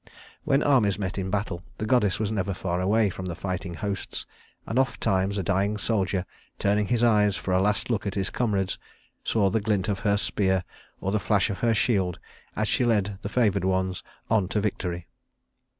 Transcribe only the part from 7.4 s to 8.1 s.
a last look